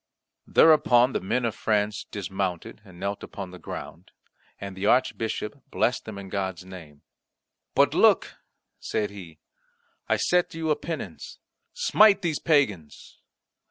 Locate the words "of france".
1.45-2.05